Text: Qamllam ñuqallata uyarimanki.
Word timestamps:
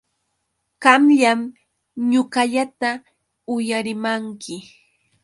Qamllam 0.83 1.41
ñuqallata 2.09 2.89
uyarimanki. 3.53 4.55